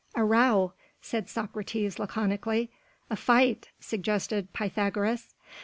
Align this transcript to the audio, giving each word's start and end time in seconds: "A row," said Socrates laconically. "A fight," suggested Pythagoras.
"A 0.15 0.23
row," 0.23 0.73
said 0.99 1.29
Socrates 1.29 1.99
laconically. 1.99 2.71
"A 3.11 3.15
fight," 3.15 3.69
suggested 3.79 4.51
Pythagoras. 4.51 5.35